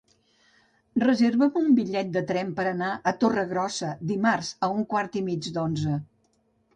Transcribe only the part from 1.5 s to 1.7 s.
un